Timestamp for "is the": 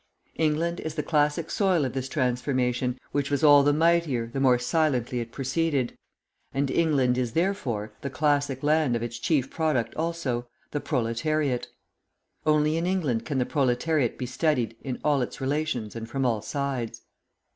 0.79-1.03